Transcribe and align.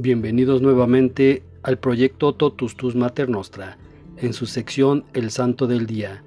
Bienvenidos 0.00 0.62
nuevamente 0.62 1.42
al 1.64 1.80
proyecto 1.80 2.32
Totus 2.32 2.76
Tus 2.76 2.94
Mater 2.94 3.28
Nostra, 3.28 3.78
en 4.16 4.32
su 4.32 4.46
sección 4.46 5.04
El 5.12 5.32
Santo 5.32 5.66
del 5.66 5.86
Día. 5.86 6.22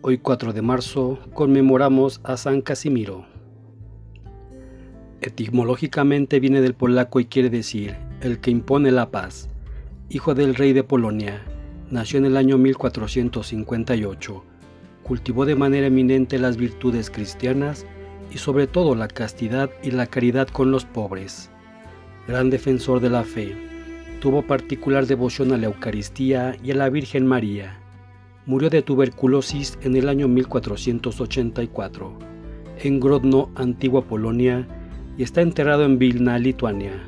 Hoy 0.00 0.16
4 0.16 0.54
de 0.54 0.62
marzo 0.62 1.18
conmemoramos 1.34 2.22
a 2.24 2.38
San 2.38 2.62
Casimiro. 2.62 3.26
Etimológicamente 5.20 6.40
viene 6.40 6.62
del 6.62 6.72
polaco 6.72 7.20
y 7.20 7.26
quiere 7.26 7.50
decir 7.50 7.94
el 8.22 8.40
que 8.40 8.52
impone 8.52 8.90
la 8.90 9.10
paz. 9.10 9.50
Hijo 10.08 10.34
del 10.34 10.54
rey 10.54 10.72
de 10.72 10.82
Polonia, 10.82 11.44
nació 11.90 12.20
en 12.20 12.24
el 12.24 12.38
año 12.38 12.56
1458. 12.56 14.44
Cultivó 15.02 15.44
de 15.44 15.56
manera 15.56 15.88
eminente 15.88 16.38
las 16.38 16.56
virtudes 16.56 17.10
cristianas 17.10 17.84
y 18.32 18.38
sobre 18.38 18.66
todo 18.66 18.94
la 18.94 19.08
castidad 19.08 19.68
y 19.82 19.90
la 19.90 20.06
caridad 20.06 20.48
con 20.48 20.70
los 20.70 20.86
pobres 20.86 21.50
gran 22.30 22.48
defensor 22.48 23.00
de 23.00 23.10
la 23.10 23.24
fe, 23.24 23.56
tuvo 24.20 24.42
particular 24.42 25.04
devoción 25.04 25.52
a 25.52 25.56
la 25.56 25.66
Eucaristía 25.66 26.54
y 26.62 26.70
a 26.70 26.76
la 26.76 26.88
Virgen 26.88 27.26
María. 27.26 27.76
Murió 28.46 28.70
de 28.70 28.82
tuberculosis 28.82 29.76
en 29.82 29.96
el 29.96 30.08
año 30.08 30.28
1484, 30.28 32.18
en 32.84 33.00
Grodno, 33.00 33.50
antigua 33.56 34.04
Polonia, 34.04 34.64
y 35.18 35.24
está 35.24 35.40
enterrado 35.40 35.84
en 35.84 35.98
Vilna, 35.98 36.38
Lituania. 36.38 37.02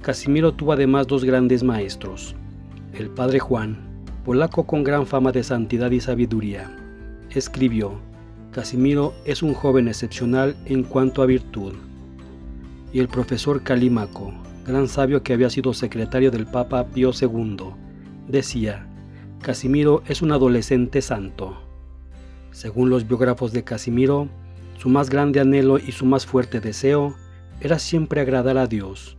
Casimiro 0.00 0.54
tuvo 0.54 0.72
además 0.72 1.06
dos 1.06 1.22
grandes 1.22 1.62
maestros, 1.62 2.34
el 2.94 3.10
padre 3.10 3.40
Juan, 3.40 3.76
polaco 4.24 4.66
con 4.66 4.84
gran 4.84 5.06
fama 5.06 5.32
de 5.32 5.44
santidad 5.44 5.90
y 5.90 6.00
sabiduría. 6.00 6.74
Escribió, 7.28 8.00
Casimiro 8.52 9.12
es 9.26 9.42
un 9.42 9.52
joven 9.52 9.86
excepcional 9.86 10.56
en 10.64 10.82
cuanto 10.82 11.20
a 11.20 11.26
virtud 11.26 11.74
y 12.94 13.00
el 13.00 13.08
profesor 13.08 13.64
Calímaco, 13.64 14.32
gran 14.64 14.86
sabio 14.86 15.24
que 15.24 15.32
había 15.32 15.50
sido 15.50 15.74
secretario 15.74 16.30
del 16.30 16.46
Papa 16.46 16.86
Pío 16.86 17.10
II, 17.10 17.74
decía, 18.28 18.86
Casimiro 19.42 20.04
es 20.06 20.22
un 20.22 20.30
adolescente 20.30 21.02
santo. 21.02 21.60
Según 22.52 22.90
los 22.90 23.08
biógrafos 23.08 23.52
de 23.52 23.64
Casimiro, 23.64 24.28
su 24.78 24.88
más 24.88 25.10
grande 25.10 25.40
anhelo 25.40 25.78
y 25.78 25.90
su 25.90 26.06
más 26.06 26.24
fuerte 26.24 26.60
deseo 26.60 27.16
era 27.60 27.80
siempre 27.80 28.20
agradar 28.20 28.58
a 28.58 28.68
Dios. 28.68 29.16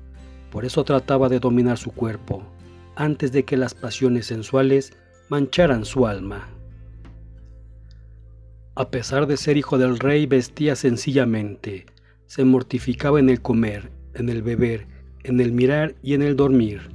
Por 0.52 0.64
eso 0.64 0.86
trataba 0.86 1.28
de 1.28 1.42
dominar 1.42 1.78
su 1.78 1.92
cuerpo, 1.92 2.44
antes 2.96 3.34
de 3.34 3.44
que 3.44 3.58
las 3.58 3.74
pasiones 3.74 4.28
sensuales 4.28 4.94
mancharan 5.28 5.84
su 5.84 6.08
alma. 6.08 6.48
A 8.76 8.90
pesar 8.90 9.28
de 9.28 9.36
ser 9.36 9.58
hijo 9.58 9.78
del 9.78 10.00
rey, 10.00 10.28
vestía 10.28 10.78
sencillamente, 10.78 11.88
se 12.28 12.44
mortificaba 12.46 13.20
en 13.20 13.30
el 13.30 13.42
comer, 13.42 13.92
en 14.14 14.30
el 14.30 14.42
beber, 14.42 14.88
en 15.24 15.40
el 15.40 15.52
mirar 15.52 15.96
y 16.02 16.14
en 16.14 16.22
el 16.22 16.36
dormir. 16.36 16.90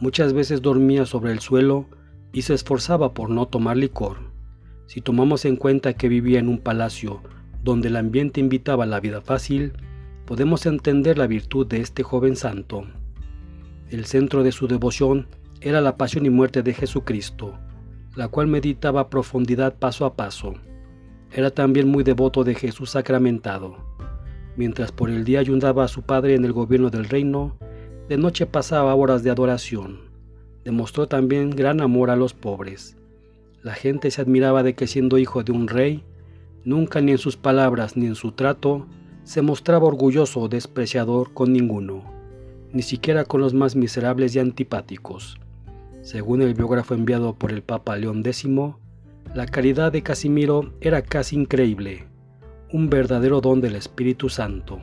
Muchas 0.00 0.32
veces 0.32 0.62
dormía 0.62 1.06
sobre 1.06 1.32
el 1.32 1.40
suelo 1.40 1.86
y 2.32 2.42
se 2.42 2.54
esforzaba 2.54 3.12
por 3.12 3.30
no 3.30 3.46
tomar 3.46 3.76
licor. 3.76 4.18
Si 4.86 5.00
tomamos 5.00 5.44
en 5.44 5.56
cuenta 5.56 5.92
que 5.92 6.08
vivía 6.08 6.38
en 6.38 6.48
un 6.48 6.58
palacio 6.58 7.22
donde 7.62 7.88
el 7.88 7.96
ambiente 7.96 8.40
invitaba 8.40 8.84
a 8.84 8.86
la 8.86 9.00
vida 9.00 9.20
fácil, 9.20 9.72
podemos 10.26 10.64
entender 10.66 11.18
la 11.18 11.26
virtud 11.26 11.66
de 11.66 11.80
este 11.80 12.02
joven 12.02 12.36
santo. 12.36 12.84
El 13.90 14.04
centro 14.04 14.42
de 14.42 14.52
su 14.52 14.68
devoción 14.68 15.26
era 15.60 15.80
la 15.80 15.96
pasión 15.96 16.24
y 16.24 16.30
muerte 16.30 16.62
de 16.62 16.72
Jesucristo, 16.72 17.58
la 18.16 18.28
cual 18.28 18.46
meditaba 18.46 19.02
a 19.02 19.10
profundidad 19.10 19.78
paso 19.78 20.06
a 20.06 20.16
paso. 20.16 20.54
Era 21.32 21.50
también 21.50 21.88
muy 21.88 22.02
devoto 22.02 22.44
de 22.44 22.54
Jesús 22.54 22.90
sacramentado. 22.90 23.89
Mientras 24.60 24.92
por 24.92 25.08
el 25.08 25.24
día 25.24 25.40
ayudaba 25.40 25.84
a 25.84 25.88
su 25.88 26.02
padre 26.02 26.34
en 26.34 26.44
el 26.44 26.52
gobierno 26.52 26.90
del 26.90 27.06
reino, 27.06 27.56
de 28.10 28.18
noche 28.18 28.44
pasaba 28.44 28.94
horas 28.94 29.22
de 29.22 29.30
adoración. 29.30 30.00
Demostró 30.64 31.08
también 31.08 31.48
gran 31.48 31.80
amor 31.80 32.10
a 32.10 32.16
los 32.16 32.34
pobres. 32.34 32.94
La 33.62 33.72
gente 33.72 34.10
se 34.10 34.20
admiraba 34.20 34.62
de 34.62 34.74
que 34.74 34.86
siendo 34.86 35.16
hijo 35.16 35.42
de 35.44 35.52
un 35.52 35.66
rey, 35.66 36.04
nunca 36.62 37.00
ni 37.00 37.12
en 37.12 37.16
sus 37.16 37.38
palabras 37.38 37.96
ni 37.96 38.04
en 38.04 38.14
su 38.14 38.32
trato 38.32 38.86
se 39.24 39.40
mostraba 39.40 39.86
orgulloso 39.86 40.40
o 40.40 40.48
despreciador 40.50 41.32
con 41.32 41.54
ninguno, 41.54 42.04
ni 42.70 42.82
siquiera 42.82 43.24
con 43.24 43.40
los 43.40 43.54
más 43.54 43.76
miserables 43.76 44.36
y 44.36 44.40
antipáticos. 44.40 45.40
Según 46.02 46.42
el 46.42 46.52
biógrafo 46.52 46.92
enviado 46.92 47.32
por 47.32 47.50
el 47.50 47.62
Papa 47.62 47.96
León 47.96 48.18
X, 48.18 48.44
la 49.34 49.46
caridad 49.46 49.90
de 49.90 50.02
Casimiro 50.02 50.74
era 50.82 51.00
casi 51.00 51.36
increíble 51.36 52.09
un 52.72 52.88
verdadero 52.88 53.40
don 53.40 53.60
del 53.60 53.74
Espíritu 53.74 54.28
Santo. 54.28 54.80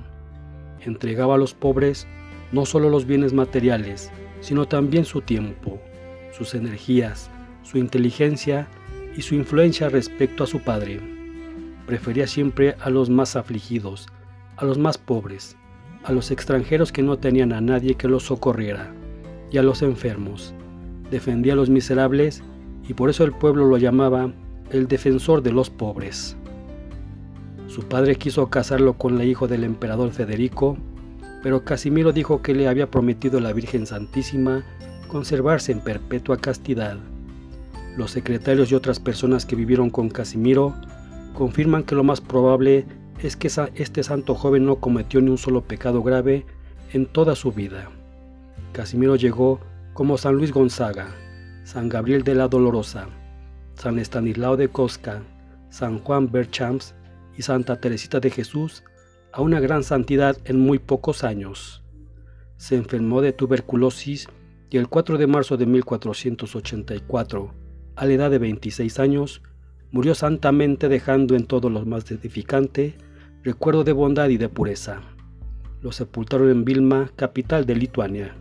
Entregaba 0.82 1.36
a 1.36 1.38
los 1.38 1.54
pobres 1.54 2.08
no 2.52 2.66
solo 2.66 2.90
los 2.90 3.06
bienes 3.06 3.34
materiales, 3.34 4.12
sino 4.42 4.68
también 4.68 5.06
su 5.06 5.22
tiempo, 5.22 5.80
sus 6.32 6.54
energías, 6.54 7.30
su 7.64 7.78
inteligencia 7.78 8.68
y 9.16 9.22
su 9.22 9.36
influencia 9.36 9.90
respecto 9.90 10.44
a 10.44 10.48
su 10.48 10.60
Padre. 10.60 11.00
Prefería 11.86 12.28
siempre 12.28 12.76
a 12.82 12.90
los 12.90 13.10
más 13.10 13.36
afligidos, 13.36 14.08
a 14.58 14.66
los 14.66 14.78
más 14.78 14.98
pobres, 14.98 15.56
a 16.04 16.12
los 16.12 16.32
extranjeros 16.32 16.92
que 16.92 17.04
no 17.04 17.18
tenían 17.18 17.54
a 17.54 17.62
nadie 17.62 17.96
que 17.96 18.08
los 18.08 18.24
socorriera, 18.24 18.94
y 19.50 19.58
a 19.58 19.64
los 19.64 19.82
enfermos. 19.82 20.54
Defendía 21.10 21.54
a 21.54 21.56
los 21.56 21.70
miserables 21.70 22.44
y 22.88 22.94
por 22.94 23.10
eso 23.10 23.24
el 23.24 23.32
pueblo 23.32 23.66
lo 23.66 23.78
llamaba 23.78 24.34
el 24.72 24.88
defensor 24.88 25.42
de 25.42 25.52
los 25.52 25.70
pobres. 25.70 26.36
Su 27.68 27.84
padre 27.84 28.16
quiso 28.16 28.50
casarlo 28.50 28.94
con 28.94 29.18
la 29.18 29.26
hijo 29.26 29.48
del 29.48 29.64
emperador 29.64 30.12
Federico, 30.12 30.78
pero 31.44 31.64
Casimiro 31.64 32.14
dijo 32.14 32.42
que 32.42 32.54
le 32.54 32.68
había 32.68 32.90
prometido 32.90 33.38
a 33.38 33.42
la 33.42 33.54
Virgen 33.54 33.86
Santísima 33.86 34.64
conservarse 35.08 35.74
en 35.74 35.82
perpetua 35.82 36.38
castidad. 36.38 36.98
Los 37.98 38.12
secretarios 38.12 38.72
y 38.72 38.76
otras 38.76 39.00
personas 39.00 39.46
que 39.46 39.56
vivieron 39.56 39.90
con 39.90 40.10
Casimiro 40.10 40.76
confirman 41.34 41.84
que 41.84 41.96
lo 41.96 42.04
más 42.04 42.22
probable 42.22 42.86
es 43.22 43.36
que 43.36 43.50
este 43.76 44.04
santo 44.04 44.36
joven 44.36 44.66
no 44.66 44.78
cometió 44.78 45.20
ni 45.22 45.30
un 45.30 45.38
solo 45.38 45.64
pecado 45.64 46.04
grave 46.04 46.46
en 46.94 47.06
toda 47.06 47.36
su 47.36 47.52
vida. 47.52 47.90
Casimiro 48.72 49.16
llegó 49.16 49.60
como 49.94 50.18
San 50.18 50.36
Luis 50.36 50.52
Gonzaga, 50.52 51.08
San 51.64 51.90
Gabriel 51.90 52.24
de 52.24 52.36
la 52.36 52.48
Dolorosa, 52.48 53.08
San 53.76 54.00
Estanislao 54.00 54.56
de 54.56 54.70
Cosca, 54.70 55.22
San 55.70 56.00
Juan 56.00 56.32
Berchamps 56.32 56.94
y 57.38 57.44
Santa 57.44 57.80
Teresita 57.80 58.20
de 58.20 58.32
Jesús 58.32 58.84
a 59.32 59.42
una 59.42 59.60
gran 59.60 59.84
santidad 59.84 60.38
en 60.46 60.60
muy 60.60 60.80
pocos 60.80 61.24
años. 61.24 61.84
Se 62.58 62.76
enfermó 62.76 63.22
de 63.22 63.34
tuberculosis 63.34 64.28
y 64.70 64.78
el 64.78 64.90
4 64.90 65.18
de 65.18 65.28
marzo 65.28 65.56
de 65.58 65.66
1484, 65.68 67.54
a 67.96 68.06
la 68.06 68.14
edad 68.14 68.32
de 68.32 68.40
26 68.40 69.00
años, 69.00 69.42
murió 69.92 70.16
santamente 70.16 70.90
dejando 70.90 71.36
en 71.36 71.46
todo 71.46 71.70
lo 71.70 71.86
más 71.86 72.10
edificante 72.12 72.96
recuerdo 73.44 73.84
de 73.84 73.94
bondad 73.94 74.28
y 74.30 74.38
de 74.38 74.50
pureza. 74.50 75.02
Lo 75.82 75.92
sepultaron 75.92 76.50
en 76.50 76.66
Vilma, 76.66 77.12
capital 77.16 77.66
de 77.66 77.76
Lituania. 77.76 78.36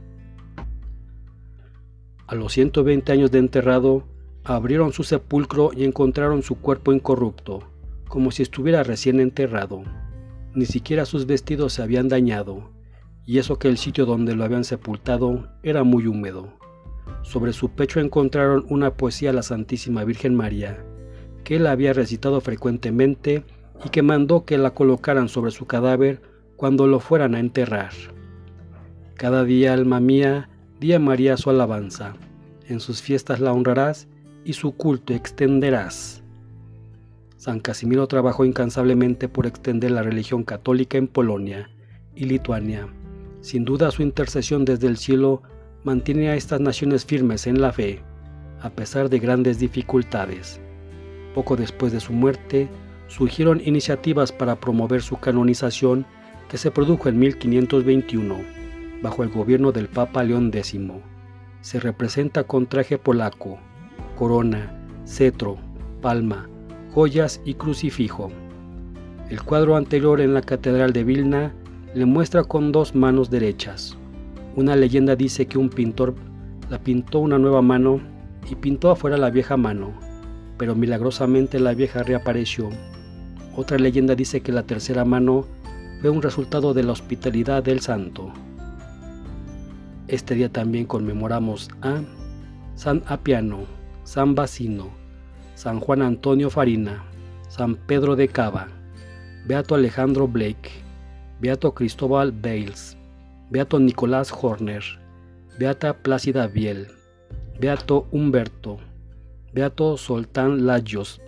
A 2.26 2.34
los 2.34 2.52
120 2.54 3.12
años 3.12 3.30
de 3.30 3.38
enterrado, 3.38 4.04
abrieron 4.42 4.92
su 4.92 5.04
sepulcro 5.04 5.70
y 5.76 5.84
encontraron 5.84 6.42
su 6.42 6.56
cuerpo 6.56 6.92
incorrupto 6.92 7.75
como 8.08 8.30
si 8.30 8.42
estuviera 8.42 8.82
recién 8.82 9.20
enterrado. 9.20 9.82
Ni 10.54 10.66
siquiera 10.66 11.04
sus 11.04 11.26
vestidos 11.26 11.74
se 11.74 11.82
habían 11.82 12.08
dañado, 12.08 12.70
y 13.24 13.38
eso 13.38 13.58
que 13.58 13.68
el 13.68 13.76
sitio 13.76 14.06
donde 14.06 14.34
lo 14.34 14.44
habían 14.44 14.64
sepultado 14.64 15.48
era 15.62 15.84
muy 15.84 16.06
húmedo. 16.06 16.52
Sobre 17.22 17.52
su 17.52 17.70
pecho 17.70 18.00
encontraron 18.00 18.64
una 18.68 18.94
poesía 18.94 19.30
a 19.30 19.32
la 19.32 19.42
Santísima 19.42 20.04
Virgen 20.04 20.34
María, 20.34 20.84
que 21.44 21.56
él 21.56 21.66
había 21.66 21.92
recitado 21.92 22.40
frecuentemente 22.40 23.44
y 23.84 23.90
que 23.90 24.02
mandó 24.02 24.44
que 24.44 24.58
la 24.58 24.70
colocaran 24.70 25.28
sobre 25.28 25.50
su 25.50 25.66
cadáver 25.66 26.22
cuando 26.56 26.86
lo 26.86 27.00
fueran 27.00 27.34
a 27.34 27.40
enterrar. 27.40 27.92
Cada 29.14 29.44
día, 29.44 29.72
alma 29.72 30.00
mía, 30.00 30.48
di 30.80 30.92
a 30.92 30.98
María 30.98 31.36
su 31.36 31.50
alabanza, 31.50 32.14
en 32.68 32.80
sus 32.80 33.02
fiestas 33.02 33.40
la 33.40 33.52
honrarás 33.52 34.08
y 34.44 34.52
su 34.54 34.76
culto 34.76 35.14
extenderás. 35.14 36.22
San 37.36 37.60
Casimiro 37.60 38.06
trabajó 38.06 38.46
incansablemente 38.46 39.28
por 39.28 39.46
extender 39.46 39.90
la 39.90 40.02
religión 40.02 40.42
católica 40.42 40.96
en 40.96 41.06
Polonia 41.06 41.68
y 42.14 42.24
Lituania. 42.24 42.88
Sin 43.42 43.64
duda 43.64 43.90
su 43.90 44.02
intercesión 44.02 44.64
desde 44.64 44.86
el 44.86 44.96
cielo 44.96 45.42
mantiene 45.84 46.30
a 46.30 46.34
estas 46.34 46.60
naciones 46.60 47.04
firmes 47.04 47.46
en 47.46 47.60
la 47.60 47.72
fe, 47.72 48.00
a 48.60 48.70
pesar 48.70 49.10
de 49.10 49.18
grandes 49.18 49.58
dificultades. 49.58 50.60
Poco 51.34 51.56
después 51.56 51.92
de 51.92 52.00
su 52.00 52.14
muerte, 52.14 52.68
surgieron 53.06 53.60
iniciativas 53.64 54.32
para 54.32 54.58
promover 54.58 55.02
su 55.02 55.18
canonización 55.18 56.06
que 56.48 56.56
se 56.56 56.70
produjo 56.70 57.10
en 57.10 57.18
1521, 57.18 58.34
bajo 59.02 59.22
el 59.22 59.28
gobierno 59.28 59.72
del 59.72 59.88
Papa 59.88 60.24
León 60.24 60.50
X. 60.52 60.80
Se 61.60 61.80
representa 61.80 62.44
con 62.44 62.66
traje 62.66 62.96
polaco, 62.96 63.58
corona, 64.16 64.72
cetro, 65.04 65.58
palma, 66.00 66.48
joyas 66.96 67.42
y 67.44 67.52
crucifijo. 67.52 68.30
El 69.28 69.42
cuadro 69.42 69.76
anterior 69.76 70.18
en 70.22 70.32
la 70.32 70.40
Catedral 70.40 70.94
de 70.94 71.04
Vilna 71.04 71.52
le 71.94 72.06
muestra 72.06 72.42
con 72.42 72.72
dos 72.72 72.94
manos 72.94 73.28
derechas, 73.28 73.98
Una 74.56 74.76
leyenda 74.76 75.14
dice 75.14 75.44
que 75.44 75.58
un 75.58 75.68
pintor 75.68 76.14
la 76.70 76.78
pintó 76.78 77.18
una 77.18 77.38
nueva 77.38 77.60
mano 77.60 78.00
y 78.50 78.54
pintó 78.54 78.90
afuera 78.90 79.18
la 79.18 79.28
vieja 79.28 79.58
mano, 79.58 79.92
pero 80.56 80.74
milagrosamente 80.74 81.60
la 81.60 81.74
vieja 81.74 82.02
reapareció. 82.02 82.70
Otra 83.54 83.76
leyenda 83.76 84.14
dice 84.14 84.40
que 84.40 84.52
la 84.52 84.62
tercera 84.62 85.04
mano 85.04 85.44
fue 86.00 86.08
un 86.08 86.22
resultado 86.22 86.72
de 86.72 86.82
la 86.82 86.92
hospitalidad 86.92 87.62
del 87.62 87.80
santo. 87.80 88.32
Este 90.08 90.34
día 90.34 90.50
también 90.50 90.86
conmemoramos 90.86 91.68
a 91.82 92.00
San 92.74 93.02
Apiano, 93.06 93.66
San 94.04 94.34
Bacino, 94.34 94.88
San 95.56 95.80
Juan 95.80 96.02
Antonio 96.02 96.50
Farina, 96.50 97.02
San 97.48 97.76
Pedro 97.76 98.14
de 98.14 98.28
Cava, 98.28 98.68
Beato 99.46 99.74
Alejandro 99.74 100.28
Blake, 100.28 100.68
Beato 101.40 101.72
Cristóbal 101.72 102.30
Bales, 102.30 102.94
Beato 103.48 103.80
Nicolás 103.80 104.30
Horner, 104.30 104.82
Beata 105.58 105.94
Plácida 105.94 106.46
Biel, 106.46 106.88
Beato 107.58 108.06
Humberto, 108.12 108.76
Beato 109.54 109.96
Soltán 109.96 110.66
Lajos, 110.66 111.22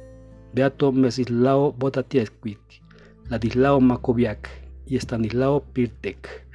Beato 0.53 0.93
Mesislao 0.93 1.73
Botatiesquit, 1.73 2.61
Ladislao 3.31 3.81
Makoviak 3.81 4.47
y 4.85 4.97
Stanislao 4.97 5.65
Pirtek. 5.73 6.48